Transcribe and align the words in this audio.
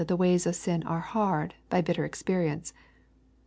the 0.07 0.15
ways 0.17 0.47
of 0.47 0.55
sin 0.55 0.81
are 0.81 0.99
hard, 0.99 1.53
by 1.69 1.79
hitter 1.85 2.03
experience. 2.03 2.73